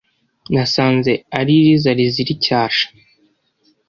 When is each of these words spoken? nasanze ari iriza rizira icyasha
nasanze 0.53 1.11
ari 1.39 1.51
iriza 1.59 1.89
rizira 1.97 2.29
icyasha 2.35 2.85